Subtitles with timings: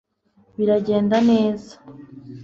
[0.57, 1.73] biragenda neza